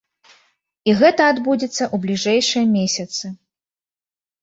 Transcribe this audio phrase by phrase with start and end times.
[0.89, 3.25] І гэта адбудзецца ў бліжэйшыя месяцы.